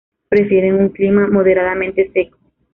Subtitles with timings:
[0.29, 2.39] Prefiere un clima moderadamente seco.